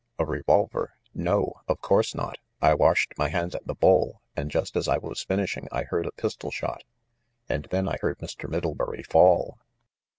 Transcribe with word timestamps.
"A 0.17 0.25
revolver? 0.25 0.95
No! 1.13 1.61
Of 1.67 1.79
course 1.79 2.15
not! 2.15 2.39
I 2.59 2.73
washed 2.73 3.13
my 3.19 3.29
hands 3.29 3.53
at 3.53 3.67
the 3.67 3.75
bowl, 3.75 4.19
and 4.35 4.49
just 4.49 4.75
as 4.75 4.87
I 4.87 4.97
was 4.97 5.21
finishing 5.21 5.67
I 5.71 5.83
heard 5.83 6.07
a 6.07 6.11
pistol 6.11 6.49
shot, 6.49 6.83
and 7.47 7.65
then 7.65 7.87
I 7.87 7.97
heard 8.01 8.17
Mr. 8.17 8.49
Middlebury 8.49 9.03
fall." 9.03 9.59